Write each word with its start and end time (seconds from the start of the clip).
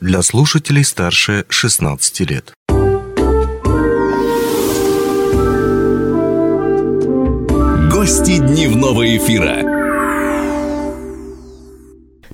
для 0.00 0.22
слушателей 0.22 0.84
старше 0.84 1.44
16 1.48 2.20
лет. 2.30 2.52
Гости 7.90 8.38
дневного 8.38 9.16
эфира. 9.16 9.78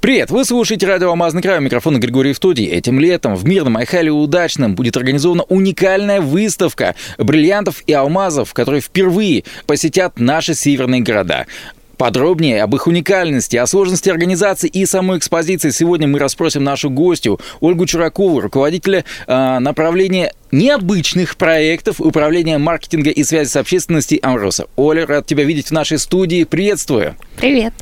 Привет! 0.01 0.31
Вы 0.31 0.45
слушаете 0.45 0.87
радио 0.87 1.09
«Алмазный 1.09 1.41
край», 1.41 1.57
у 1.57 1.63
микрофона 1.63 1.97
Григорий 1.97 2.35
Втодий. 2.35 2.67
Этим 2.67 3.01
летом 3.01 3.35
в 3.35 3.47
Мирном 3.47 3.79
Айхале 3.79 4.11
Удачном 4.11 4.75
будет 4.75 4.99
организована 4.99 5.45
уникальная 5.45 6.21
выставка 6.21 6.95
бриллиантов 7.17 7.83
и 7.87 7.95
алмазов, 7.95 8.53
которые 8.53 8.83
впервые 8.83 9.45
посетят 9.67 10.21
наши 10.21 10.53
северные 10.53 11.01
города. 11.01 11.47
Подробнее 11.97 12.63
об 12.63 12.75
их 12.75 12.87
уникальности, 12.87 13.57
о 13.57 13.67
сложности 13.67 14.11
организации 14.11 14.69
и 14.69 14.87
самой 14.87 15.19
экспозиции 15.19 15.71
сегодня 15.71 16.09
мы 16.09 16.19
расспросим 16.19 16.65
нашу 16.65 16.91
гостью 16.91 17.41
Ольгу 17.61 17.87
Чуракову, 17.87 18.41
руководителя 18.41 19.05
э, 19.27 19.59
направления 19.59 20.33
необычных 20.51 21.37
проектов 21.37 22.01
управления 22.01 22.59
маркетинга 22.59 23.11
и 23.11 23.25
связи 23.25 23.49
с 23.49 23.57
общественностью 23.57 24.19
Амроса. 24.23 24.67
Оля, 24.77 25.07
рад 25.07 25.27
тебя 25.27 25.45
видеть 25.45 25.69
в 25.69 25.71
нашей 25.73 25.99
студии. 25.99 26.45
Приветствую. 26.45 27.17
Привет. 27.37 27.75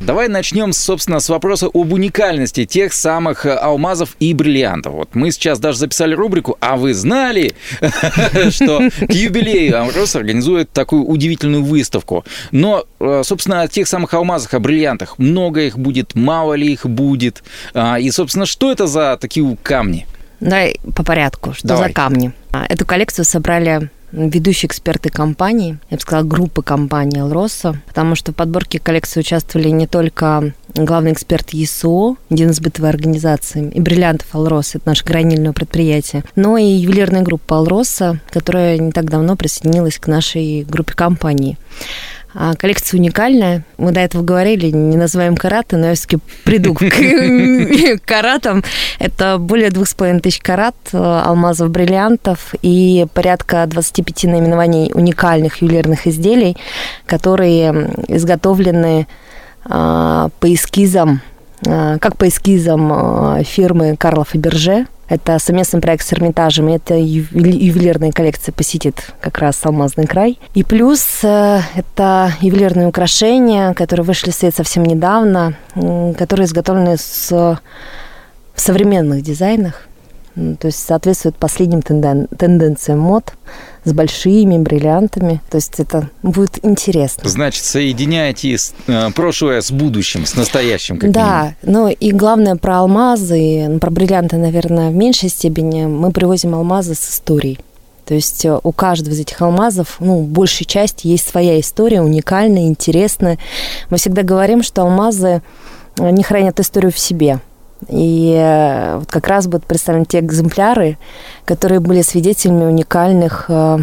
Давай 0.00 0.28
начнем, 0.28 0.72
собственно, 0.72 1.20
с 1.20 1.28
вопроса 1.28 1.66
об 1.72 1.92
уникальности 1.92 2.64
тех 2.64 2.92
самых 2.92 3.46
э, 3.46 3.54
алмазов 3.54 4.16
и 4.20 4.32
бриллиантов. 4.34 4.92
Вот 4.92 5.14
мы 5.14 5.30
сейчас 5.32 5.58
даже 5.58 5.78
записали 5.78 6.14
рубрику 6.14 6.56
«А 6.60 6.76
вы 6.76 6.94
знали, 6.94 7.54
что 8.50 8.88
к 9.00 9.12
юбилею 9.12 9.80
Амрос 9.80 10.14
организует 10.16 10.70
такую 10.70 11.04
удивительную 11.04 11.64
выставку?» 11.64 12.24
Но, 12.52 12.84
э, 13.00 13.22
собственно, 13.24 13.62
о 13.62 13.68
тех 13.68 13.88
самых 13.88 14.14
алмазах, 14.14 14.54
о 14.54 14.60
бриллиантах. 14.60 15.18
Много 15.18 15.62
их 15.62 15.78
будет, 15.78 16.14
мало 16.14 16.54
ли 16.54 16.72
их 16.72 16.86
будет. 16.86 17.42
А, 17.74 17.98
и, 17.98 18.10
собственно, 18.10 18.46
что 18.46 18.70
это 18.70 18.86
за 18.86 19.18
такие 19.20 19.56
камни? 19.62 20.06
Давай 20.40 20.80
по 20.94 21.02
порядку. 21.04 21.52
Что 21.52 21.68
Давай. 21.68 21.88
за 21.88 21.94
камни? 21.94 22.32
А, 22.52 22.64
Эту 22.68 22.86
коллекцию 22.86 23.24
собрали 23.24 23.90
ведущие 24.12 24.66
эксперты 24.68 25.08
компании, 25.08 25.78
я 25.88 25.96
бы 25.96 26.00
сказала, 26.00 26.24
группы 26.24 26.62
компании 26.62 27.20
«Алроса», 27.20 27.80
потому 27.86 28.14
что 28.14 28.32
в 28.32 28.34
подборке 28.34 28.78
коллекции 28.78 29.20
участвовали 29.20 29.68
не 29.68 29.86
только 29.86 30.52
главный 30.74 31.12
эксперт 31.12 31.50
ЕСО, 31.50 32.16
единой 32.28 32.52
сбытовой 32.52 32.90
организации, 32.90 33.70
и 33.70 33.80
бриллиантов 33.80 34.34
«Алрос», 34.34 34.74
это 34.74 34.88
наше 34.88 35.04
гранильное 35.04 35.52
предприятие, 35.52 36.24
но 36.34 36.56
и 36.56 36.64
ювелирная 36.64 37.22
группа 37.22 37.58
«Алроса», 37.58 38.20
которая 38.30 38.78
не 38.78 38.92
так 38.92 39.08
давно 39.08 39.36
присоединилась 39.36 39.98
к 39.98 40.06
нашей 40.06 40.64
группе 40.64 40.94
компаний. 40.94 41.56
А 42.32 42.54
коллекция 42.54 42.98
уникальная. 42.98 43.64
Мы 43.76 43.92
до 43.92 44.00
этого 44.00 44.22
говорили, 44.22 44.70
не 44.70 44.96
называем 44.96 45.36
караты, 45.36 45.76
но 45.76 45.88
я 45.88 45.94
все-таки 45.94 46.18
приду 46.44 46.74
к 46.74 46.80
каратам. 48.04 48.62
Это 48.98 49.38
более 49.38 49.70
двух 49.70 49.88
с 49.88 49.94
половиной 49.94 50.20
тысяч 50.20 50.38
карат 50.40 50.76
э, 50.92 50.96
алмазов, 50.96 51.70
бриллиантов 51.70 52.54
и 52.62 53.06
порядка 53.14 53.66
25 53.66 54.24
наименований 54.24 54.92
уникальных 54.94 55.62
ювелирных 55.62 56.06
изделий, 56.06 56.56
которые 57.06 57.90
изготовлены 58.08 59.06
а, 59.64 60.30
по 60.40 60.52
эскизам, 60.52 61.20
а, 61.66 61.98
как 61.98 62.16
по 62.16 62.28
эскизам 62.28 62.92
а, 62.92 63.42
фирмы 63.42 63.96
Карлов 63.96 64.34
и 64.34 64.38
Берже, 64.38 64.86
это 65.10 65.38
совместный 65.40 65.80
проект 65.80 66.06
с 66.06 66.12
Эрмитажем, 66.12 66.68
и 66.68 66.78
ювели- 66.94 67.58
ювелирная 67.58 68.12
коллекция 68.12 68.52
посетит 68.52 69.12
как 69.20 69.38
раз 69.38 69.58
Алмазный 69.64 70.06
край. 70.06 70.38
И 70.54 70.62
плюс 70.62 71.04
э, 71.22 71.60
это 71.74 72.32
ювелирные 72.40 72.86
украшения, 72.86 73.74
которые 73.74 74.06
вышли 74.06 74.30
в 74.30 74.34
свет 74.34 74.54
совсем 74.54 74.84
недавно, 74.84 75.54
которые 76.16 76.46
изготовлены 76.46 76.96
с, 76.96 77.28
в 77.30 77.58
современных 78.54 79.22
дизайнах, 79.22 79.88
то 80.34 80.66
есть 80.66 80.78
соответствуют 80.86 81.36
последним 81.36 81.80
тенден- 81.80 82.28
тенденциям 82.36 83.00
мод 83.00 83.32
с 83.84 83.92
большими 83.92 84.58
бриллиантами. 84.58 85.40
То 85.50 85.56
есть 85.56 85.80
это 85.80 86.08
будет 86.22 86.64
интересно. 86.64 87.28
Значит, 87.28 87.64
соединяете 87.64 88.56
с- 88.56 88.72
э, 88.86 89.10
прошлое 89.14 89.60
с 89.60 89.70
будущим, 89.72 90.26
с 90.26 90.36
настоящим. 90.36 90.96
как 90.96 91.10
минимум. 91.10 91.24
Да, 91.24 91.54
ну 91.62 91.88
и 91.88 92.12
главное 92.12 92.56
про 92.56 92.78
алмазы, 92.78 93.66
ну, 93.68 93.78
про 93.78 93.90
бриллианты, 93.90 94.36
наверное, 94.36 94.90
в 94.90 94.94
меньшей 94.94 95.28
степени. 95.30 95.86
Мы 95.86 96.12
привозим 96.12 96.54
алмазы 96.54 96.94
с 96.94 97.08
историей. 97.10 97.58
То 98.06 98.14
есть 98.14 98.44
э, 98.44 98.58
у 98.62 98.72
каждого 98.72 99.14
из 99.14 99.20
этих 99.20 99.40
алмазов, 99.42 99.96
ну, 100.00 100.22
большей 100.22 100.64
части 100.66 101.06
есть 101.06 101.28
своя 101.28 101.58
история, 101.60 102.02
уникальная, 102.02 102.66
интересная. 102.66 103.38
Мы 103.88 103.98
всегда 103.98 104.22
говорим, 104.22 104.62
что 104.62 104.82
алмазы, 104.82 105.42
они 105.98 106.22
хранят 106.22 106.58
историю 106.60 106.92
в 106.92 106.98
себе. 106.98 107.40
И 107.88 108.34
э, 108.36 108.98
вот 108.98 109.10
как 109.10 109.26
раз 109.28 109.46
будут 109.46 109.66
представлены 109.66 110.04
те 110.04 110.20
экземпляры, 110.20 110.98
которые 111.44 111.80
были 111.80 112.02
свидетелями 112.02 112.64
уникальных, 112.64 113.46
э, 113.48 113.78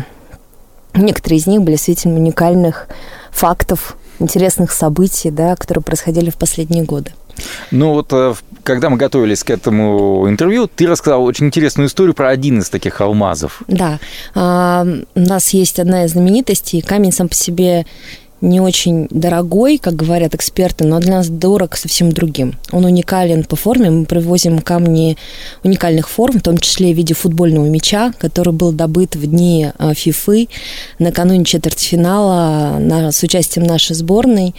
некоторые 0.94 1.40
из 1.40 1.48
них 1.48 1.62
были 1.62 1.76
свидетелями 1.76 2.20
уникальных 2.20 2.88
фактов, 3.32 3.98
интересных 4.20 4.72
событий, 4.72 5.32
да, 5.32 5.56
которые 5.56 5.84
происходили 5.84 6.30
в 6.30 6.38
последние 6.38 6.84
годы. 6.84 7.12
Ну 7.72 7.94
вот, 7.94 8.12
э, 8.12 8.34
когда 8.64 8.90
мы 8.90 8.98
готовились 8.98 9.44
к 9.44 9.50
этому 9.50 10.28
интервью, 10.28 10.68
ты 10.68 10.88
рассказал 10.88 11.24
очень 11.24 11.48
интересную 11.48 11.88
историю 11.88 12.14
про 12.14 12.30
один 12.30 12.60
из 12.60 12.70
таких 12.70 13.00
алмазов. 13.02 13.62
Да, 13.68 14.00
а, 14.36 14.86
у 15.16 15.20
нас 15.20 15.50
есть 15.50 15.80
одна 15.80 16.06
из 16.06 16.12
знаменитостей. 16.12 16.82
Камень 16.82 17.12
сам 17.12 17.30
по 17.30 17.36
себе 17.36 17.86
не 18.42 18.62
очень 18.62 19.08
дорогой, 19.10 19.78
как 19.78 19.96
говорят 19.96 20.36
эксперты, 20.36 20.86
но 20.86 21.00
для 21.00 21.18
нас 21.18 21.30
дорог 21.30 21.76
совсем 21.76 22.12
другим. 22.12 22.56
Он 22.72 22.86
уникален 22.86 23.44
по 23.44 23.56
форме. 23.56 23.90
Мы 23.90 24.06
привозим 24.06 24.60
камни 24.60 25.18
уникальных 25.64 26.10
форм, 26.10 26.40
в 26.40 26.44
том 26.44 26.58
числе 26.58 26.94
в 26.94 26.98
виде 26.98 27.14
футбольного 27.14 27.66
мяча, 27.66 28.14
который 28.20 28.54
был 28.54 28.72
добыт 28.72 29.16
в 29.16 29.26
дни 29.26 29.72
а, 29.78 29.94
ФИФы 29.94 30.48
накануне 31.00 31.46
четвертьфинала 31.46 32.78
на, 32.80 33.12
с 33.12 33.24
участием 33.24 33.66
нашей 33.66 33.96
сборной. 33.96 34.54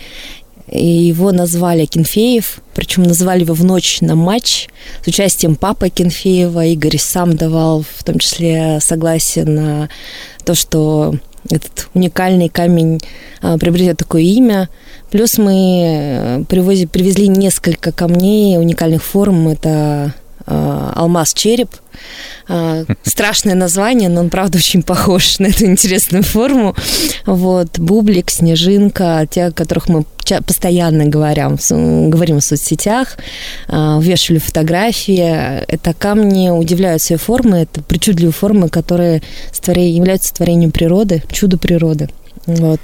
И 0.70 0.84
его 0.84 1.32
назвали 1.32 1.86
Кенфеев, 1.86 2.60
причем 2.74 3.04
назвали 3.04 3.40
его 3.40 3.54
в 3.54 3.64
ночь 3.64 4.02
на 4.02 4.14
матч 4.14 4.68
с 5.02 5.08
участием 5.08 5.56
папы 5.56 5.88
Кенфеева. 5.88 6.66
Игорь 6.66 6.98
сам 6.98 7.36
давал 7.36 7.82
в 7.82 8.04
том 8.04 8.18
числе 8.18 8.78
согласие 8.80 9.46
на 9.46 9.88
то, 10.44 10.54
что 10.54 11.14
этот 11.50 11.88
уникальный 11.94 12.48
камень 12.48 13.00
а, 13.42 13.58
приобретет 13.58 13.98
такое 13.98 14.22
имя. 14.22 14.68
Плюс 15.10 15.38
мы 15.38 15.52
э, 15.54 16.38
привози- 16.40 16.86
привезли 16.86 17.28
несколько 17.28 17.92
камней 17.92 18.58
уникальных 18.58 19.02
форм. 19.02 19.48
Это 19.48 20.14
а, 20.50 20.92
алмаз-череп. 20.96 21.70
А, 22.48 22.84
Страшное 23.02 23.54
название, 23.54 24.08
но 24.08 24.20
он, 24.20 24.30
правда, 24.30 24.58
очень 24.58 24.82
похож 24.82 25.38
на 25.38 25.46
эту 25.46 25.66
интересную 25.66 26.24
форму. 26.24 26.74
Вот, 27.26 27.78
бублик, 27.78 28.30
снежинка, 28.30 29.26
те, 29.30 29.46
о 29.46 29.52
которых 29.52 29.88
мы 29.88 30.04
постоянно 30.46 31.06
говорим, 31.06 31.56
говорим 32.10 32.40
в 32.40 32.44
соцсетях, 32.44 33.18
а, 33.68 33.98
вешали 34.00 34.38
фотографии. 34.38 35.62
Это 35.66 35.92
камни 35.92 36.48
удивляют 36.50 37.02
своей 37.02 37.20
формы, 37.20 37.58
это 37.58 37.82
причудливые 37.82 38.32
формы, 38.32 38.68
которые 38.70 39.22
являются 39.62 40.34
творением 40.34 40.70
природы, 40.70 41.22
чудо 41.30 41.58
природы. 41.58 42.08
Вот. 42.48 42.80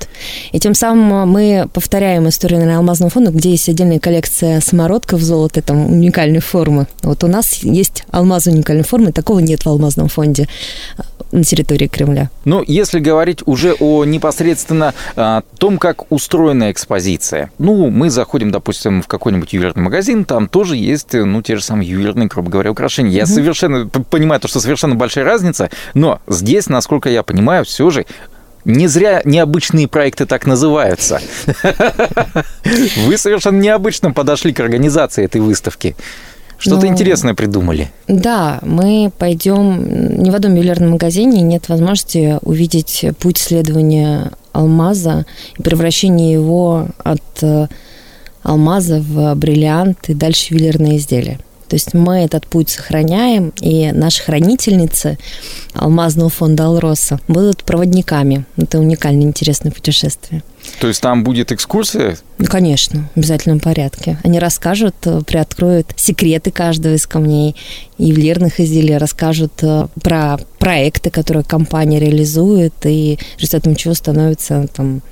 И 0.52 0.60
тем 0.60 0.74
самым 0.74 1.26
мы 1.26 1.66
повторяем 1.72 2.28
историю 2.28 2.58
наверное, 2.58 2.78
алмазного 2.78 3.10
фонда, 3.10 3.30
где 3.30 3.50
есть 3.50 3.68
отдельная 3.68 3.98
коллекция 3.98 4.60
самородков 4.60 5.22
золота, 5.22 5.62
там 5.62 5.90
уникальной 5.90 6.40
формы. 6.40 6.86
Вот 7.02 7.24
у 7.24 7.28
нас 7.28 7.54
есть 7.62 8.04
алмаз 8.10 8.46
уникальной 8.46 8.84
формы, 8.84 9.10
такого 9.10 9.38
нет 9.38 9.64
в 9.64 9.66
алмазном 9.66 10.08
фонде 10.08 10.48
а, 10.98 11.04
на 11.32 11.44
территории 11.44 11.86
Кремля. 11.86 12.28
Ну, 12.44 12.62
если 12.66 12.98
говорить 12.98 13.40
уже 13.46 13.72
о 13.80 14.04
непосредственно 14.04 14.92
а, 15.16 15.42
том, 15.58 15.78
как 15.78 16.12
устроена 16.12 16.70
экспозиция. 16.70 17.50
Ну, 17.56 17.88
мы 17.88 18.10
заходим, 18.10 18.50
допустим, 18.50 19.00
в 19.00 19.06
какой-нибудь 19.06 19.54
ювелирный 19.54 19.82
магазин, 19.82 20.26
там 20.26 20.46
тоже 20.46 20.76
есть, 20.76 21.14
э, 21.14 21.24
ну, 21.24 21.40
те 21.40 21.56
же 21.56 21.62
самые 21.62 21.88
ювелирные, 21.88 22.28
грубо 22.28 22.50
говоря, 22.50 22.70
украшения. 22.70 23.10
Я 23.12 23.24
совершенно 23.24 23.88
п- 23.88 24.02
понимаю, 24.02 24.42
то, 24.42 24.48
что 24.48 24.60
совершенно 24.60 24.94
большая 24.94 25.24
разница, 25.24 25.70
но 25.94 26.20
здесь, 26.28 26.68
насколько 26.68 27.08
я 27.08 27.22
понимаю, 27.22 27.64
все 27.64 27.88
же 27.88 28.04
не 28.64 28.86
зря 28.88 29.22
необычные 29.24 29.88
проекты 29.88 30.26
так 30.26 30.46
называются. 30.46 31.20
Вы 33.06 33.18
совершенно 33.18 33.60
необычно 33.60 34.12
подошли 34.12 34.52
к 34.52 34.60
организации 34.60 35.24
этой 35.24 35.40
выставки. 35.40 35.96
Что-то 36.56 36.86
Ну, 36.86 36.92
интересное 36.92 37.34
придумали. 37.34 37.90
Да, 38.08 38.60
мы 38.62 39.12
пойдем 39.18 40.22
ни 40.22 40.30
в 40.30 40.34
одном 40.34 40.54
ювелирном 40.54 40.92
магазине 40.92 41.42
нет 41.42 41.68
возможности 41.68 42.38
увидеть 42.42 43.04
путь 43.18 43.38
следования 43.38 44.30
алмаза 44.52 45.26
и 45.58 45.62
превращения 45.62 46.32
его 46.32 46.86
от 47.02 47.42
э, 47.42 47.66
алмаза 48.42 49.00
в 49.00 49.34
бриллиант 49.34 50.08
и 50.08 50.14
дальше 50.14 50.54
ювелирное 50.54 50.96
изделие. 50.96 51.38
То 51.68 51.74
есть 51.74 51.94
мы 51.94 52.18
этот 52.18 52.46
путь 52.46 52.70
сохраняем, 52.70 53.52
и 53.60 53.90
наши 53.92 54.22
хранительницы 54.22 55.18
алмазного 55.74 56.30
фонда 56.30 56.66
«Алроса» 56.66 57.20
будут 57.28 57.64
проводниками. 57.64 58.44
Это 58.56 58.78
уникальное, 58.78 59.26
интересное 59.26 59.72
путешествие. 59.72 60.42
То 60.80 60.88
есть 60.88 61.00
там 61.00 61.24
будет 61.24 61.52
экскурсия? 61.52 62.16
Ну, 62.38 62.46
конечно, 62.46 63.08
в 63.14 63.18
обязательном 63.18 63.60
порядке. 63.60 64.18
Они 64.24 64.38
расскажут, 64.38 64.94
э, 65.04 65.20
приоткроют 65.26 65.92
секреты 65.96 66.50
каждого 66.50 66.94
из 66.94 67.06
камней, 67.06 67.54
ювелирных 67.98 68.60
изделий, 68.60 68.96
расскажут 68.96 69.52
э, 69.62 69.88
про 70.02 70.38
проекты, 70.58 71.10
которые 71.10 71.44
компания 71.44 72.00
реализует, 72.00 72.74
и 72.84 73.18
результатом 73.38 73.76
чего 73.76 73.94
становится 73.94 74.66
там 74.74 75.02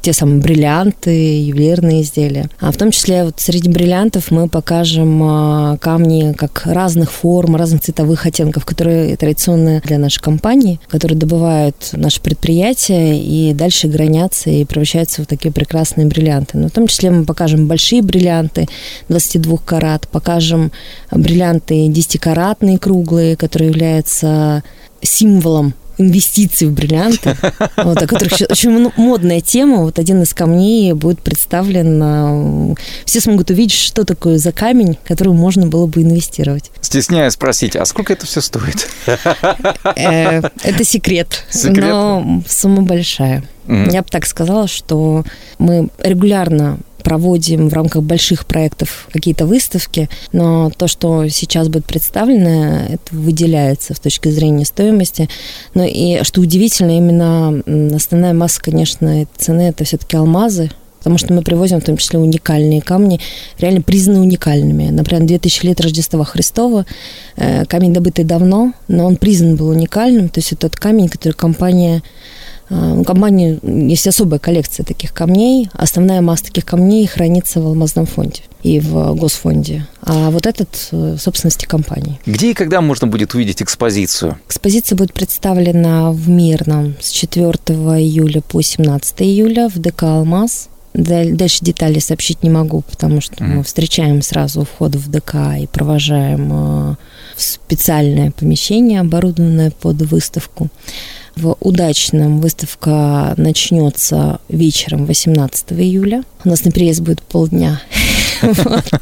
те 0.00 0.12
самые 0.12 0.40
бриллианты, 0.40 1.10
ювелирные 1.42 2.02
изделия. 2.02 2.48
А 2.60 2.72
в 2.72 2.76
том 2.76 2.90
числе 2.90 3.24
вот 3.24 3.34
среди 3.38 3.68
бриллиантов 3.68 4.30
мы 4.30 4.48
покажем 4.48 5.22
а, 5.22 5.76
камни 5.78 6.32
как 6.32 6.62
разных 6.66 7.10
форм, 7.10 7.56
разных 7.56 7.82
цветовых 7.82 8.26
оттенков, 8.26 8.64
которые 8.64 9.16
традиционны 9.16 9.82
для 9.84 9.98
нашей 9.98 10.20
компании, 10.20 10.80
которые 10.88 11.18
добывают 11.18 11.90
наши 11.92 12.20
предприятия 12.20 13.18
и 13.18 13.52
дальше 13.54 13.88
гранятся 13.88 14.50
и 14.50 14.64
превращаются 14.64 15.22
в 15.22 15.26
такие 15.26 15.52
прекрасные 15.52 16.06
бриллианты. 16.06 16.58
Но 16.58 16.68
в 16.68 16.72
том 16.72 16.86
числе 16.86 17.10
мы 17.10 17.24
покажем 17.24 17.66
большие 17.66 18.02
бриллианты 18.02 18.68
22 19.08 19.58
карат, 19.64 20.08
покажем 20.08 20.72
бриллианты 21.10 21.86
10-каратные 21.86 22.78
круглые, 22.78 23.36
которые 23.36 23.70
являются 23.70 24.62
символом 25.02 25.74
инвестиций 25.98 26.68
в 26.68 26.72
бриллианты, 26.72 27.36
вот, 27.76 28.02
о 28.02 28.06
которых 28.06 28.32
очень 28.48 28.90
модная 28.96 29.40
тема. 29.40 29.82
Вот 29.82 29.98
один 29.98 30.22
из 30.22 30.32
камней 30.34 30.92
будет 30.92 31.20
представлен. 31.20 32.00
А, 32.02 32.74
все 33.04 33.20
смогут 33.20 33.50
увидеть, 33.50 33.76
что 33.76 34.04
такое 34.04 34.38
за 34.38 34.52
камень, 34.52 34.98
который 35.06 35.32
можно 35.32 35.66
было 35.66 35.86
бы 35.86 36.02
инвестировать. 36.02 36.70
Стесняюсь 36.80 37.34
спросить, 37.34 37.76
а 37.76 37.84
сколько 37.84 38.12
это 38.12 38.26
все 38.26 38.40
стоит? 38.40 38.88
Э, 39.96 40.42
это 40.62 40.84
секрет, 40.84 41.44
но 41.64 42.42
сумма 42.48 42.82
большая. 42.82 43.44
Я 43.66 44.02
бы 44.02 44.08
так 44.08 44.26
сказала, 44.26 44.66
что 44.66 45.24
мы 45.58 45.88
регулярно 45.98 46.78
проводим 47.08 47.70
в 47.70 47.72
рамках 47.72 48.02
больших 48.02 48.44
проектов 48.44 49.08
какие-то 49.10 49.46
выставки, 49.46 50.10
но 50.32 50.68
то, 50.76 50.88
что 50.88 51.26
сейчас 51.28 51.68
будет 51.68 51.86
представлено, 51.86 52.80
это 52.86 53.14
выделяется 53.16 53.94
в 53.94 53.98
точке 53.98 54.30
зрения 54.30 54.66
стоимости. 54.66 55.26
Но 55.72 55.84
и 55.84 56.22
что 56.22 56.42
удивительно, 56.42 56.98
именно 56.98 57.96
основная 57.96 58.34
масса, 58.34 58.60
конечно, 58.60 59.26
цены 59.38 59.62
это 59.62 59.84
все-таки 59.84 60.18
алмазы, 60.18 60.70
потому 60.98 61.16
что 61.16 61.32
мы 61.32 61.40
привозим 61.40 61.80
в 61.80 61.84
том 61.84 61.96
числе 61.96 62.18
уникальные 62.18 62.82
камни, 62.82 63.20
реально 63.58 63.80
признаны 63.80 64.20
уникальными. 64.20 64.90
Например, 64.90 65.24
2000 65.24 65.64
лет 65.64 65.80
Рождества 65.80 66.26
Христова, 66.26 66.84
э, 67.36 67.64
камень 67.64 67.94
добытый 67.94 68.26
давно, 68.26 68.74
но 68.86 69.06
он 69.06 69.16
признан 69.16 69.56
был 69.56 69.68
уникальным, 69.70 70.28
то 70.28 70.40
есть 70.40 70.52
это 70.52 70.68
тот 70.68 70.76
камень, 70.76 71.08
который 71.08 71.32
компания 71.32 72.02
у 72.70 73.04
компании 73.04 73.58
есть 73.90 74.06
особая 74.06 74.38
коллекция 74.38 74.84
таких 74.84 75.12
камней. 75.12 75.70
Основная 75.72 76.20
масса 76.20 76.44
таких 76.44 76.64
камней 76.64 77.06
хранится 77.06 77.60
в 77.60 77.66
Алмазном 77.66 78.06
фонде 78.06 78.42
и 78.62 78.80
в 78.80 79.14
Госфонде. 79.14 79.86
А 80.02 80.30
вот 80.30 80.46
этот 80.46 80.88
в 80.90 81.18
собственности 81.18 81.64
компании. 81.66 82.20
Где 82.26 82.50
и 82.50 82.54
когда 82.54 82.80
можно 82.80 83.06
будет 83.06 83.34
увидеть 83.34 83.62
экспозицию? 83.62 84.38
Экспозиция 84.46 84.96
будет 84.96 85.12
представлена 85.12 86.12
в 86.12 86.28
Мирном 86.28 86.96
с 87.00 87.10
4 87.10 87.48
июля 87.48 88.40
по 88.42 88.60
17 88.60 89.22
июля 89.22 89.68
в 89.68 89.78
ДК 89.78 90.04
«Алмаз». 90.04 90.68
Дальше 90.94 91.64
детали 91.64 92.00
сообщить 92.00 92.42
не 92.42 92.50
могу, 92.50 92.80
потому 92.80 93.20
что 93.20 93.44
мы 93.44 93.62
встречаем 93.62 94.20
сразу 94.20 94.62
у 94.62 94.64
входа 94.64 94.98
в 94.98 95.08
ДК 95.08 95.34
и 95.60 95.66
провожаем 95.68 96.50
а, 96.52 96.96
в 97.36 97.42
специальное 97.42 98.32
помещение, 98.32 99.00
оборудованное 99.00 99.70
под 99.70 100.02
выставку 100.02 100.68
в 101.38 101.56
Удачном 101.60 102.40
выставка 102.40 103.34
начнется 103.36 104.40
вечером 104.48 105.06
18 105.06 105.72
июля. 105.72 106.24
У 106.44 106.48
нас 106.48 106.64
на 106.64 106.72
переезд 106.72 107.00
будет 107.00 107.22
полдня. 107.22 107.80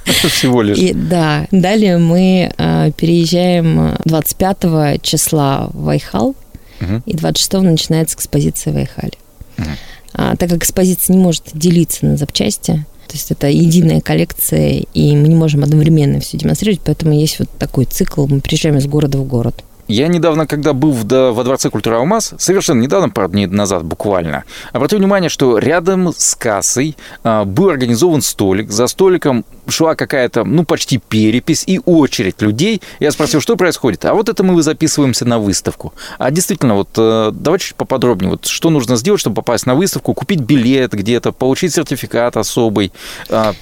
Всего 0.04 0.62
лишь. 0.62 0.78
И, 0.78 0.92
да. 0.92 1.46
Далее 1.50 1.98
мы 1.98 2.52
э, 2.56 2.90
переезжаем 2.96 3.96
25 4.04 5.02
числа 5.02 5.70
в 5.72 5.88
Айхал, 5.88 6.34
угу. 6.80 7.02
и 7.06 7.14
26 7.14 7.52
начинается 7.64 8.16
экспозиция 8.16 8.72
в 8.72 8.76
Айхале. 8.76 9.12
Угу. 9.58 9.66
А, 10.14 10.36
так 10.36 10.50
как 10.50 10.58
экспозиция 10.58 11.16
не 11.16 11.22
может 11.22 11.44
делиться 11.52 12.06
на 12.06 12.16
запчасти, 12.16 12.84
то 13.06 13.12
есть 13.12 13.30
это 13.30 13.46
единая 13.48 14.00
коллекция, 14.00 14.84
и 14.92 15.16
мы 15.16 15.28
не 15.28 15.36
можем 15.36 15.62
одновременно 15.62 16.20
все 16.20 16.36
демонстрировать, 16.36 16.80
поэтому 16.84 17.12
есть 17.12 17.38
вот 17.38 17.48
такой 17.58 17.84
цикл, 17.84 18.26
мы 18.26 18.40
приезжаем 18.40 18.76
из 18.78 18.86
города 18.86 19.18
в 19.18 19.26
город. 19.26 19.62
Я 19.88 20.08
недавно, 20.08 20.46
когда 20.46 20.72
был 20.72 20.92
в, 20.92 21.04
да, 21.04 21.30
во 21.30 21.44
Дворце 21.44 21.70
культуры 21.70 21.96
Алмаз, 21.96 22.34
совершенно 22.38 22.80
недавно, 22.80 23.08
пару 23.08 23.28
дней 23.28 23.46
назад 23.46 23.84
буквально, 23.84 24.44
обратил 24.72 24.98
внимание, 24.98 25.30
что 25.30 25.58
рядом 25.58 26.12
с 26.16 26.34
кассой 26.34 26.96
а, 27.22 27.44
был 27.44 27.68
организован 27.70 28.22
столик. 28.22 28.70
За 28.70 28.88
столиком 28.88 29.44
шла 29.68 29.94
какая-то, 29.94 30.44
ну, 30.44 30.64
почти 30.64 30.98
перепись 30.98 31.64
и 31.66 31.80
очередь 31.84 32.42
людей. 32.42 32.82
Я 33.00 33.12
спросил, 33.12 33.40
что 33.40 33.56
происходит? 33.56 34.04
А 34.04 34.14
вот 34.14 34.28
это 34.28 34.42
мы 34.42 34.60
записываемся 34.62 35.24
на 35.24 35.38
выставку. 35.38 35.92
А 36.18 36.30
действительно, 36.30 36.74
вот 36.74 36.88
э, 36.96 37.30
давайте 37.32 37.66
чуть 37.66 37.76
поподробнее. 37.76 38.30
Вот 38.30 38.46
что 38.46 38.70
нужно 38.70 38.96
сделать, 38.96 39.20
чтобы 39.20 39.36
попасть 39.36 39.66
на 39.66 39.74
выставку, 39.74 40.14
купить 40.14 40.40
билет 40.40 40.92
где-то, 40.92 41.32
получить 41.32 41.74
сертификат 41.74 42.36
особый? 42.36 42.92
А, 43.28 43.54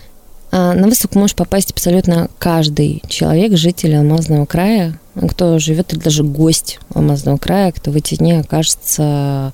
на 0.55 0.87
выставку 0.87 1.19
может 1.19 1.37
попасть 1.37 1.73
абсолютно 1.73 2.29
каждый 2.39 3.03
человек, 3.09 3.57
житель 3.57 3.97
Алмазного 3.97 4.47
края, 4.47 4.99
кто 5.29 5.59
живет 5.59 5.93
или 5.93 6.01
даже 6.01 6.23
гость 6.23 6.79
Алмазного 6.95 7.39
края, 7.39 7.73
кто 7.73 7.91
в 7.91 7.97
эти 7.97 8.17
дни 8.17 8.33
окажется 8.33 9.53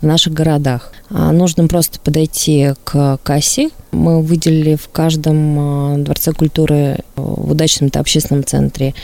в 0.00 0.06
наших 0.06 0.32
городах. 0.34 0.92
А, 1.10 1.32
нужно 1.32 1.68
просто 1.68 1.98
подойти 2.00 2.74
к 2.84 3.18
кассе. 3.22 3.70
Мы 3.92 4.22
выделили 4.22 4.76
в 4.76 4.88
каждом 4.88 5.56
а, 5.58 5.96
Дворце 5.98 6.32
культуры 6.32 6.98
в 7.14 7.52
удачном-то 7.52 8.00
общественном 8.00 8.44
центре 8.44 8.94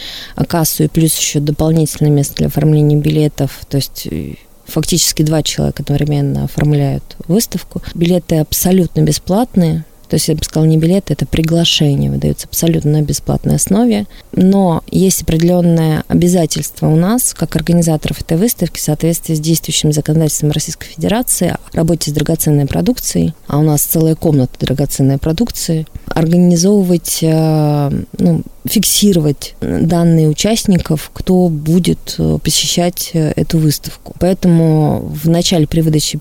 кассу 0.48 0.84
и 0.84 0.88
плюс 0.88 1.16
еще 1.16 1.40
дополнительное 1.40 2.10
место 2.10 2.36
для 2.36 2.46
оформления 2.48 2.96
билетов. 2.96 3.60
То 3.68 3.76
есть 3.76 4.06
э, 4.10 4.34
фактически 4.66 5.22
два 5.22 5.42
человека 5.42 5.82
одновременно 5.82 6.44
оформляют 6.44 7.16
выставку. 7.26 7.82
Билеты 7.94 8.36
абсолютно 8.36 9.00
бесплатные, 9.00 9.84
то 10.12 10.16
есть, 10.16 10.28
я 10.28 10.34
бы 10.34 10.44
сказала, 10.44 10.68
не 10.68 10.76
билеты, 10.76 11.14
это 11.14 11.24
приглашение 11.24 12.10
выдается 12.10 12.46
абсолютно 12.46 12.90
на 12.90 13.00
бесплатной 13.00 13.54
основе. 13.54 14.04
Но 14.36 14.82
есть 14.90 15.22
определенное 15.22 16.04
обязательство 16.06 16.86
у 16.88 16.96
нас, 16.96 17.32
как 17.32 17.56
организаторов 17.56 18.20
этой 18.20 18.36
выставки, 18.36 18.78
в 18.78 18.82
соответствии 18.82 19.34
с 19.34 19.40
действующим 19.40 19.90
законодательством 19.90 20.50
Российской 20.50 20.88
Федерации 20.88 21.48
о 21.48 21.58
работе 21.74 22.10
с 22.10 22.12
драгоценной 22.12 22.66
продукцией, 22.66 23.32
а 23.46 23.58
у 23.58 23.62
нас 23.62 23.80
целая 23.84 24.14
комната 24.14 24.52
драгоценной 24.60 25.16
продукции, 25.16 25.86
организовывать, 26.08 27.20
э, 27.22 27.90
ну, 28.18 28.42
фиксировать 28.66 29.54
данные 29.62 30.28
участников, 30.28 31.10
кто 31.14 31.48
будет 31.48 32.16
э, 32.18 32.38
посещать 32.44 33.12
э, 33.14 33.32
эту 33.34 33.56
выставку. 33.56 34.14
Поэтому 34.20 34.98
в 35.06 35.30
начале 35.30 35.66
при 35.66 35.80
выдаче 35.80 36.18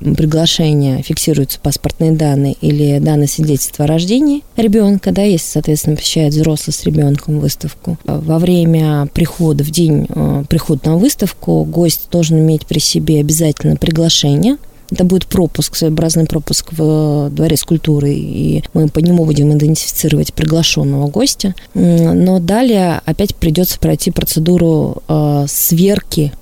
приглашения 0.00 1.02
фиксируются 1.02 1.58
паспортные 1.60 2.12
данные 2.12 2.54
или 2.60 2.98
данные 2.98 3.28
свидетельства 3.28 3.84
о 3.84 3.88
рождении 3.88 4.42
ребенка, 4.56 5.12
да, 5.12 5.22
если, 5.22 5.46
соответственно, 5.46 5.96
посещает 5.96 6.34
взрослый 6.34 6.74
с 6.74 6.84
ребенком 6.84 7.40
выставку. 7.40 7.98
Во 8.04 8.38
время 8.38 9.08
прихода, 9.12 9.64
в 9.64 9.70
день 9.70 10.06
э, 10.08 10.44
прихода 10.48 10.90
на 10.90 10.96
выставку, 10.96 11.64
гость 11.64 12.08
должен 12.10 12.38
иметь 12.38 12.66
при 12.66 12.78
себе 12.78 13.20
обязательно 13.20 13.76
приглашение 13.76 14.56
это 14.90 15.04
будет 15.04 15.26
пропуск, 15.26 15.74
своеобразный 15.74 16.26
пропуск 16.26 16.72
в 16.72 17.28
дворец 17.30 17.64
культуры, 17.64 18.12
и 18.12 18.62
мы 18.72 18.88
по 18.88 19.00
нему 19.00 19.24
будем 19.24 19.52
идентифицировать 19.52 20.32
приглашенного 20.32 21.08
гостя. 21.08 21.54
Но 21.74 22.38
далее 22.38 23.00
опять 23.04 23.34
придется 23.34 23.78
пройти 23.78 24.10
процедуру 24.10 25.02
э, 25.08 25.46
сверки 25.48 26.32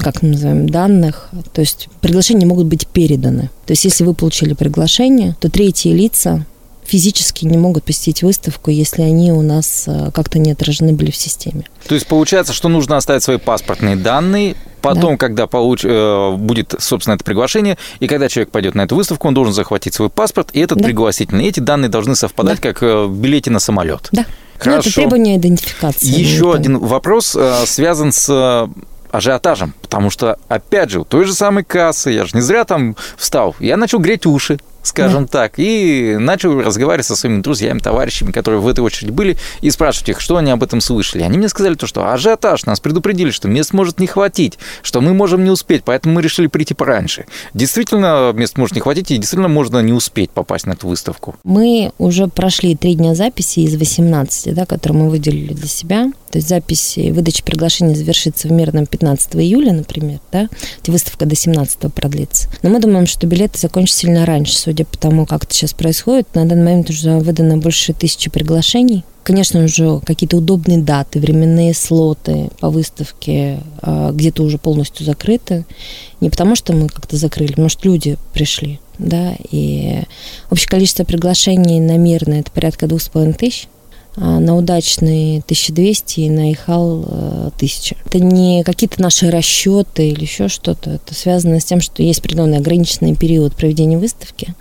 как 0.00 0.22
мы 0.22 0.30
называем, 0.30 0.68
данных. 0.68 1.30
То 1.52 1.60
есть 1.60 1.88
приглашения 2.00 2.46
могут 2.46 2.66
быть 2.66 2.86
переданы. 2.86 3.50
То 3.66 3.72
есть 3.72 3.84
если 3.84 4.04
вы 4.04 4.14
получили 4.14 4.54
приглашение, 4.54 5.36
то 5.40 5.50
третьи 5.50 5.90
лица 5.90 6.44
физически 6.84 7.44
не 7.44 7.56
могут 7.56 7.84
посетить 7.84 8.22
выставку, 8.22 8.70
если 8.70 9.02
они 9.02 9.32
у 9.32 9.42
нас 9.42 9.84
э, 9.86 10.10
как-то 10.12 10.38
не 10.38 10.52
отражены 10.52 10.92
были 10.92 11.10
в 11.10 11.16
системе. 11.16 11.64
То 11.88 11.94
есть 11.94 12.06
получается, 12.06 12.52
что 12.52 12.68
нужно 12.68 12.96
оставить 12.96 13.22
свои 13.22 13.38
паспортные 13.38 13.96
данные, 13.96 14.54
потом, 14.82 15.12
да. 15.12 15.16
когда 15.16 15.46
получ... 15.46 15.80
Э, 15.84 16.34
будет, 16.36 16.74
собственно, 16.78 17.14
это 17.14 17.24
приглашение, 17.24 17.78
и 18.00 18.06
когда 18.06 18.28
человек 18.28 18.50
пойдет 18.50 18.74
на 18.74 18.82
эту 18.82 18.96
выставку, 18.96 19.28
он 19.28 19.34
должен 19.34 19.54
захватить 19.54 19.94
свой 19.94 20.10
паспорт 20.10 20.50
и 20.52 20.60
этот 20.60 20.78
да. 20.78 20.84
пригласительный. 20.84 21.46
Эти 21.46 21.60
данные 21.60 21.88
должны 21.88 22.16
совпадать, 22.16 22.60
да. 22.60 22.72
как 22.72 22.82
э, 22.82 23.04
в 23.04 23.18
билете 23.18 23.50
на 23.50 23.60
самолет. 23.60 24.08
Да. 24.12 24.26
Хорошо. 24.58 24.76
Ну, 24.76 24.80
это 24.80 24.94
требование 24.94 25.36
идентификации. 25.36 26.06
Еще 26.06 26.54
один 26.54 26.78
вопрос 26.78 27.36
связан 27.66 28.12
с 28.12 28.68
ажиотажем, 29.14 29.74
потому 29.80 30.10
что, 30.10 30.38
опять 30.48 30.90
же, 30.90 31.00
у 31.00 31.04
той 31.04 31.24
же 31.24 31.34
самой 31.34 31.62
кассы, 31.62 32.10
я 32.10 32.24
же 32.24 32.32
не 32.34 32.40
зря 32.40 32.64
там 32.64 32.96
встал, 33.16 33.54
я 33.60 33.76
начал 33.76 34.00
греть 34.00 34.26
уши, 34.26 34.58
скажем 34.84 35.24
да. 35.24 35.28
так, 35.28 35.54
и 35.56 36.16
начал 36.18 36.60
разговаривать 36.60 37.06
со 37.06 37.16
своими 37.16 37.40
друзьями, 37.40 37.80
товарищами, 37.80 38.30
которые 38.30 38.60
в 38.60 38.68
этой 38.68 38.80
очереди 38.80 39.10
были, 39.10 39.36
и 39.60 39.70
спрашивать 39.70 40.10
их, 40.10 40.20
что 40.20 40.36
они 40.36 40.50
об 40.50 40.62
этом 40.62 40.80
слышали. 40.80 41.22
Они 41.22 41.38
мне 41.38 41.48
сказали 41.48 41.74
то, 41.74 41.86
что 41.86 42.08
ажиотаж, 42.12 42.66
нас 42.66 42.80
предупредили, 42.80 43.30
что 43.30 43.48
мест 43.48 43.72
может 43.72 43.98
не 43.98 44.06
хватить, 44.06 44.58
что 44.82 45.00
мы 45.00 45.14
можем 45.14 45.44
не 45.44 45.50
успеть, 45.50 45.82
поэтому 45.84 46.14
мы 46.14 46.22
решили 46.22 46.46
прийти 46.46 46.74
пораньше. 46.74 47.26
Действительно, 47.54 48.32
мест 48.32 48.56
может 48.56 48.74
не 48.74 48.80
хватить, 48.80 49.10
и 49.10 49.16
действительно 49.16 49.48
можно 49.48 49.80
не 49.80 49.92
успеть 49.92 50.30
попасть 50.30 50.66
на 50.66 50.72
эту 50.72 50.88
выставку. 50.88 51.36
Мы 51.44 51.92
уже 51.98 52.28
прошли 52.28 52.76
три 52.76 52.94
дня 52.94 53.14
записи 53.14 53.60
из 53.60 53.76
18, 53.76 54.54
да, 54.54 54.66
которые 54.66 55.04
мы 55.04 55.10
выделили 55.10 55.54
для 55.54 55.68
себя. 55.68 56.10
То 56.30 56.38
есть 56.38 56.48
запись 56.48 56.98
и 56.98 57.12
выдача 57.12 57.44
приглашений 57.44 57.94
завершится 57.94 58.48
в 58.48 58.52
Мирном 58.52 58.86
15 58.86 59.36
июля, 59.36 59.72
например, 59.72 60.18
да, 60.32 60.48
выставка 60.88 61.26
до 61.26 61.36
17 61.36 61.92
продлится. 61.92 62.48
Но 62.62 62.70
мы 62.70 62.80
думаем, 62.80 63.06
что 63.06 63.26
билеты 63.26 63.58
закончатся 63.58 64.00
сильно 64.00 64.26
раньше, 64.26 64.58
судя 64.74 64.84
по 64.86 64.98
тому, 64.98 65.24
как 65.24 65.44
это 65.44 65.54
сейчас 65.54 65.72
происходит. 65.72 66.34
На 66.34 66.46
данный 66.46 66.64
момент 66.64 66.90
уже 66.90 67.18
выдано 67.18 67.58
больше 67.58 67.92
тысячи 67.92 68.28
приглашений. 68.28 69.04
Конечно, 69.22 69.62
уже 69.62 70.00
какие-то 70.00 70.38
удобные 70.38 70.78
даты, 70.78 71.20
временные 71.20 71.74
слоты 71.74 72.50
по 72.58 72.70
выставке 72.70 73.60
а, 73.80 74.10
где-то 74.10 74.42
уже 74.42 74.58
полностью 74.58 75.06
закрыты. 75.06 75.64
Не 76.20 76.28
потому, 76.28 76.56
что 76.56 76.72
мы 76.72 76.88
как-то 76.88 77.16
закрыли, 77.16 77.54
что 77.68 77.88
люди 77.88 78.18
пришли, 78.32 78.80
да, 78.98 79.34
и 79.50 80.02
общее 80.50 80.68
количество 80.68 81.04
приглашений 81.04 81.80
на 81.80 81.96
мирное 81.96 82.40
это 82.40 82.50
порядка 82.50 82.88
двух 82.88 83.00
с 83.00 83.08
половиной 83.08 83.34
тысяч. 83.34 83.68
А, 84.16 84.38
на 84.38 84.56
удачный 84.56 85.38
1200 85.40 86.20
и 86.20 86.30
на 86.30 86.52
Ихал 86.52 87.04
1000. 87.56 87.96
Это 88.06 88.18
не 88.20 88.62
какие-то 88.62 89.02
наши 89.02 89.30
расчеты 89.30 90.08
или 90.08 90.22
еще 90.22 90.48
что-то. 90.48 90.90
Это 90.90 91.14
связано 91.14 91.58
с 91.58 91.64
тем, 91.64 91.80
что 91.80 92.02
есть 92.02 92.20
определенный 92.20 92.58
ограниченный 92.58 93.16
период 93.16 93.56
проведения 93.56 93.98
выставки, 93.98 94.54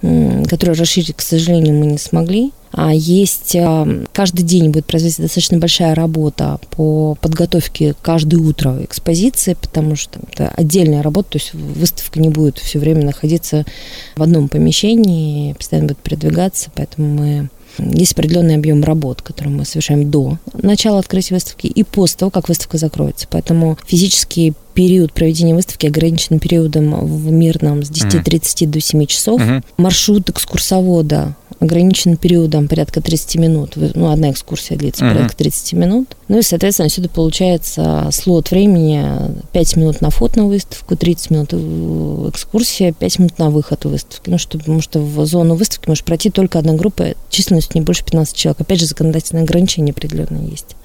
который 0.00 0.74
расширить, 0.74 1.14
к 1.14 1.22
сожалению, 1.22 1.74
мы 1.78 1.86
не 1.86 1.98
смогли. 1.98 2.52
А 2.72 2.94
есть 2.94 3.54
а, 3.54 3.86
каждый 4.12 4.42
день 4.42 4.70
будет 4.70 4.86
производиться 4.86 5.22
достаточно 5.22 5.58
большая 5.58 5.94
работа 5.94 6.58
по 6.70 7.16
подготовке 7.20 7.94
каждое 8.00 8.38
утро 8.38 8.78
экспозиции, 8.82 9.54
потому 9.60 9.94
что 9.94 10.20
это 10.32 10.48
отдельная 10.56 11.02
работа, 11.02 11.32
то 11.32 11.38
есть 11.38 11.52
выставка 11.52 12.18
не 12.18 12.30
будет 12.30 12.58
все 12.58 12.78
время 12.78 13.04
находиться 13.04 13.66
в 14.16 14.22
одном 14.22 14.48
помещении, 14.48 15.52
постоянно 15.52 15.88
будет 15.88 15.98
передвигаться, 15.98 16.70
поэтому 16.74 17.08
мы 17.08 17.50
есть 17.78 18.12
определенный 18.12 18.56
объем 18.56 18.82
работ, 18.84 19.22
который 19.22 19.48
мы 19.48 19.64
совершаем 19.64 20.10
до 20.10 20.38
начала 20.54 20.98
открытия 20.98 21.34
выставки 21.34 21.66
и 21.66 21.82
после 21.82 22.18
того, 22.18 22.30
как 22.30 22.48
выставка 22.48 22.78
закроется. 22.78 23.26
Поэтому 23.30 23.78
физический 23.86 24.54
период 24.74 25.12
проведения 25.12 25.54
выставки 25.54 25.86
ограничен 25.86 26.38
периодом 26.38 27.06
в 27.06 27.30
мирном 27.30 27.82
с 27.82 27.90
10.30 27.90 28.66
до 28.66 28.80
7 28.80 29.06
часов. 29.06 29.40
Маршрут 29.76 30.30
экскурсовода 30.30 31.34
ограничен 31.62 32.16
периодом 32.16 32.68
порядка 32.68 33.00
30 33.00 33.36
минут. 33.36 33.72
Ну, 33.76 34.10
одна 34.10 34.30
экскурсия 34.30 34.76
длится 34.76 35.04
порядка 35.04 35.36
30 35.36 35.72
минут. 35.74 36.16
Ну 36.28 36.38
и, 36.38 36.42
соответственно, 36.42 36.88
сюда 36.88 37.08
получается 37.08 38.08
слот 38.12 38.50
времени 38.50 39.04
5 39.52 39.76
минут 39.76 40.00
на 40.00 40.10
вход 40.10 40.36
на 40.36 40.46
выставку, 40.46 40.96
30 40.96 41.30
минут 41.30 41.52
экскурсия, 42.34 42.92
5 42.92 43.18
минут 43.20 43.38
на 43.38 43.50
выход 43.50 43.84
выставки. 43.84 44.28
Ну, 44.28 44.38
что, 44.38 44.58
потому 44.58 44.80
что 44.80 45.00
в 45.00 45.24
зону 45.26 45.54
выставки 45.54 45.88
может 45.88 46.04
пройти 46.04 46.30
только 46.30 46.58
одна 46.58 46.74
группа 46.74 47.14
численностью 47.30 47.80
не 47.80 47.84
больше 47.84 48.04
15 48.04 48.36
человек. 48.36 48.60
Опять 48.60 48.80
же, 48.80 48.86
законодательные 48.86 49.44
ограничения 49.44 49.92
определенные 49.92 50.48
есть. 50.48 50.76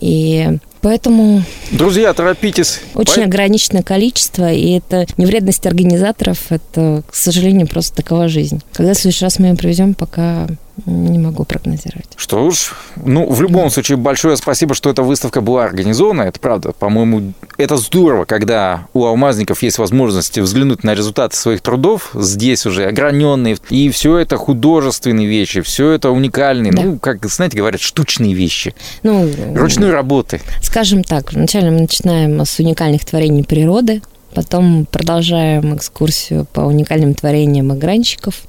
И 0.00 0.58
Поэтому... 0.82 1.42
Друзья, 1.70 2.12
торопитесь. 2.12 2.80
Очень 2.94 3.22
ограниченное 3.22 3.84
количество, 3.84 4.52
и 4.52 4.72
это 4.72 5.06
не 5.16 5.26
вредность 5.26 5.64
организаторов, 5.64 6.38
это, 6.50 7.04
к 7.08 7.14
сожалению, 7.14 7.68
просто 7.68 7.94
такова 7.94 8.26
жизнь. 8.26 8.60
Когда 8.72 8.92
в 8.92 8.96
следующий 8.96 9.24
раз 9.24 9.38
мы 9.38 9.46
ее 9.46 9.54
проведем, 9.54 9.94
пока 9.94 10.48
не 10.86 11.18
могу 11.18 11.44
прогнозировать. 11.44 12.08
Что 12.16 12.44
уж, 12.44 12.74
ну, 12.96 13.30
в 13.30 13.40
любом 13.42 13.70
случае, 13.70 13.98
большое 13.98 14.36
спасибо, 14.36 14.74
что 14.74 14.90
эта 14.90 15.02
выставка 15.02 15.40
была 15.40 15.64
организована. 15.64 16.22
Это 16.22 16.40
правда, 16.40 16.72
по-моему, 16.72 17.34
это 17.58 17.76
здорово, 17.76 18.24
когда 18.24 18.86
у 18.94 19.04
алмазников 19.04 19.62
есть 19.62 19.78
возможность 19.78 20.38
взглянуть 20.38 20.82
на 20.84 20.94
результаты 20.94 21.36
своих 21.36 21.60
трудов, 21.60 22.10
здесь 22.14 22.66
уже 22.66 22.86
ограненные, 22.86 23.56
и 23.70 23.90
все 23.90 24.18
это 24.18 24.36
художественные 24.36 25.26
вещи, 25.26 25.60
все 25.60 25.90
это 25.90 26.10
уникальные, 26.10 26.72
да. 26.72 26.82
ну, 26.82 26.98
как, 26.98 27.24
знаете, 27.26 27.58
говорят, 27.58 27.80
штучные 27.80 28.34
вещи, 28.34 28.74
ну, 29.02 29.30
ручной 29.54 29.90
работы. 29.90 30.40
Скажем 30.62 31.04
так, 31.04 31.32
вначале 31.32 31.70
мы 31.70 31.82
начинаем 31.82 32.40
с 32.40 32.58
уникальных 32.58 33.04
творений 33.04 33.44
природы, 33.44 34.02
Потом 34.34 34.86
продолжаем 34.90 35.76
экскурсию 35.76 36.46
по 36.52 36.60
уникальным 36.60 37.14
творениям 37.14 37.70
огранщиков. 37.70 38.42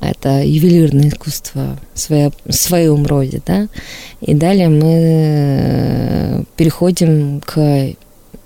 Это 0.00 0.42
ювелирное 0.42 1.08
искусство 1.08 1.78
в 1.94 2.52
своем 2.52 3.06
роде, 3.06 3.40
да. 3.46 3.68
И 4.20 4.34
далее 4.34 4.68
мы 4.68 4.92
э, 4.94 6.42
переходим 6.56 7.40
к 7.40 7.56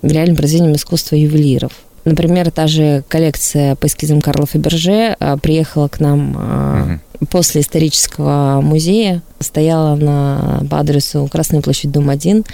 реальным 0.02 0.36
произведениям 0.36 0.76
искусства 0.76 1.16
ювелиров. 1.16 1.72
Например, 2.04 2.50
та 2.50 2.66
же 2.66 3.04
коллекция 3.08 3.74
по 3.74 3.86
эскизам 3.86 4.20
Карла 4.20 4.46
Фаберже 4.46 5.16
а, 5.20 5.36
приехала 5.36 5.88
к 5.88 6.00
нам 6.00 6.30
угу 6.30 7.00
после 7.28 7.60
исторического 7.60 8.60
музея 8.62 9.22
стояла 9.38 9.94
на, 9.96 10.62
по 10.70 10.78
адресу 10.78 11.28
Красная 11.30 11.60
площадь, 11.60 11.90
дом 11.90 12.08
1, 12.08 12.44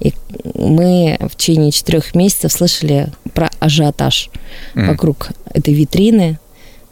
и 0.00 0.12
мы 0.54 1.16
в 1.20 1.36
течение 1.36 1.70
четырех 1.70 2.14
месяцев 2.14 2.52
слышали 2.52 3.08
про 3.34 3.50
ажиотаж 3.60 4.30
mm. 4.74 4.86
вокруг 4.86 5.30
этой 5.52 5.74
витрины, 5.74 6.38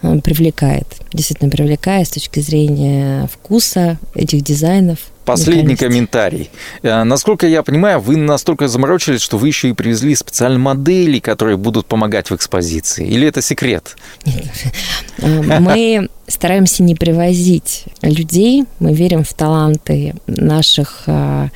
Он 0.03 0.21
привлекает, 0.21 0.87
действительно 1.13 1.51
привлекает 1.51 2.09
с 2.09 2.11
точки 2.11 2.41
зрения 2.41 3.29
вкуса 3.33 3.99
этих 4.15 4.43
дизайнов– 4.43 4.99
Последний 5.25 5.77
комментарий. 5.77 6.51
Э, 6.83 7.03
насколько 7.03 7.47
я 7.47 7.63
понимаю, 7.63 8.01
вы 8.01 8.17
настолько 8.17 8.69
заморочились, 8.69 9.23
что 9.23 9.39
вы 9.39 9.49
еще 9.49 9.71
и 9.71 9.73
привезли 9.73 10.15
специальные 10.15 10.59
модели, 10.59 11.19
которые 11.19 11.57
будут 11.57 11.87
помогать 11.87 12.31
в 12.31 12.35
экспозиции. 12.35 13.07
Или 13.07 13.29
это 13.29 13.43
секрет? 13.43 13.97
Э, 15.19 15.61
мы 15.61 16.09
стараемся 16.27 16.83
не 16.83 16.95
привозить 16.95 17.85
людей. 18.03 18.65
Мы 18.79 18.93
верим 18.93 19.25
в 19.25 19.33
таланты 19.35 20.15
наших 20.27 21.05
э, 21.07 21.49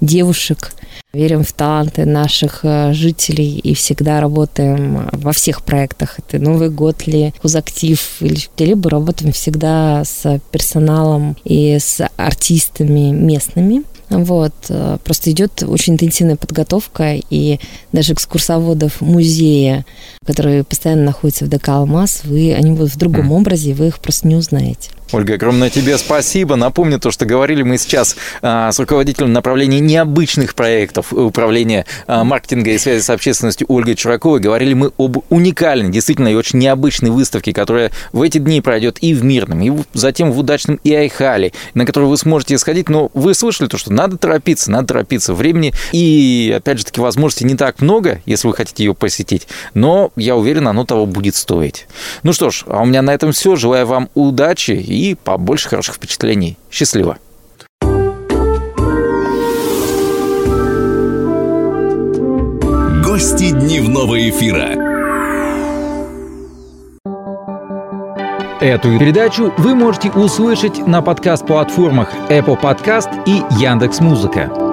девушек, 0.00 0.72
верим 1.12 1.44
в 1.44 1.52
таланты 1.52 2.04
наших 2.04 2.64
жителей 2.92 3.58
и 3.58 3.74
всегда 3.74 4.20
работаем 4.20 5.08
во 5.12 5.32
всех 5.32 5.62
проектах. 5.62 6.18
Это 6.18 6.38
Новый 6.38 6.70
год 6.70 7.06
ли, 7.06 7.32
Хузактив 7.40 8.16
или 8.20 8.40
где-либо 8.54 8.90
работаем 8.90 9.32
всегда 9.32 10.04
с 10.04 10.40
персоналом 10.50 11.36
и 11.44 11.78
с 11.78 12.06
артистами 12.16 13.12
местными. 13.12 13.84
Вот. 14.08 14.54
Э, 14.68 14.98
просто 15.04 15.30
идет 15.30 15.62
очень 15.62 15.94
интенсивная 15.94 16.36
подготовка, 16.36 17.16
и 17.30 17.58
даже 17.92 18.12
экскурсоводов 18.12 19.00
музея, 19.00 19.84
которые 20.24 20.64
постоянно 20.64 21.04
находятся 21.04 21.44
в 21.44 21.48
ДК 21.48 21.70
«Алмаз», 21.70 22.22
вы, 22.24 22.54
они 22.54 22.72
будут 22.72 22.94
в 22.94 22.98
другом 22.98 23.32
образе, 23.32 23.74
вы 23.74 23.88
их 23.88 23.98
просто 23.98 24.28
не 24.28 24.36
узнаете. 24.36 24.90
Ольга, 25.12 25.34
огромное 25.34 25.70
тебе 25.70 25.98
спасибо. 25.98 26.56
Напомню 26.56 26.98
то, 26.98 27.12
что 27.12 27.26
говорили 27.26 27.62
мы 27.62 27.78
сейчас 27.78 28.16
а, 28.42 28.72
с 28.72 28.80
руководителем 28.80 29.32
направления 29.32 29.78
необычных 29.78 30.56
проектов 30.56 31.12
управления 31.12 31.86
а, 32.08 32.24
маркетинга 32.24 32.72
и 32.72 32.78
связи 32.78 33.02
с 33.02 33.10
общественностью 33.10 33.68
Ольгой 33.70 33.94
Чураковой. 33.94 34.40
Говорили 34.40 34.74
мы 34.74 34.90
об 34.98 35.18
уникальной, 35.30 35.90
действительно, 35.90 36.26
и 36.26 36.34
очень 36.34 36.58
необычной 36.58 37.10
выставке, 37.10 37.52
которая 37.52 37.92
в 38.12 38.20
эти 38.20 38.38
дни 38.38 38.60
пройдет 38.60 38.98
и 39.00 39.14
в 39.14 39.22
Мирном, 39.22 39.62
и 39.62 39.72
затем 39.94 40.32
в 40.32 40.38
Удачном 40.40 40.80
и 40.82 40.92
Айхале, 40.92 41.52
на 41.74 41.86
которую 41.86 42.10
вы 42.10 42.16
сможете 42.16 42.58
сходить. 42.58 42.88
Но 42.88 43.08
вы 43.14 43.34
слышали 43.34 43.68
то, 43.68 43.78
что 43.78 43.92
надо 43.92 44.18
торопиться, 44.18 44.72
надо 44.72 44.88
торопиться. 44.88 45.34
Времени 45.34 45.72
и, 45.92 46.52
опять 46.56 46.78
же 46.78 46.84
таки, 46.84 47.00
возможностей 47.00 47.44
не 47.44 47.54
так 47.54 47.80
много, 47.80 48.22
если 48.26 48.48
вы 48.48 48.54
хотите 48.54 48.82
ее 48.82 48.92
посетить. 48.92 49.46
Но, 49.72 50.10
я 50.16 50.34
уверен, 50.34 50.66
оно 50.66 50.84
того 50.84 51.06
будет 51.06 51.36
стоить. 51.36 51.86
Ну 52.24 52.32
что 52.32 52.50
ж, 52.50 52.64
а 52.66 52.82
у 52.82 52.86
меня 52.86 53.02
на 53.02 53.14
этом 53.14 53.30
все. 53.30 53.54
Желаю 53.54 53.86
вам 53.86 54.08
удачи 54.14 54.72
и 54.96 55.14
побольше 55.14 55.68
хороших 55.68 55.96
впечатлений. 55.96 56.56
Счастливо! 56.70 57.18
Гости 63.04 63.50
дневного 63.50 64.28
эфира. 64.28 64.86
Эту 68.60 68.98
передачу 68.98 69.52
вы 69.58 69.74
можете 69.74 70.10
услышать 70.10 70.86
на 70.86 71.02
подкаст-платформах 71.02 72.08
Apple 72.28 72.60
Podcast 72.60 73.08
и 73.26 73.42
Яндекс.Музыка. 73.62 74.65